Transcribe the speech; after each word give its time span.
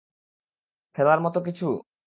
ফেলার 0.95 1.19
মত 1.19 1.35
কিছু? 1.45 1.67